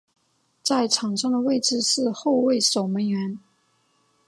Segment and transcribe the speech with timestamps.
[0.63, 3.37] 在场上的位置是后卫守门员。